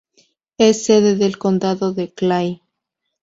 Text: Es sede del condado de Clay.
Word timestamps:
Es 0.57 0.85
sede 0.85 1.13
del 1.15 1.37
condado 1.37 1.93
de 1.93 2.11
Clay. 2.11 2.63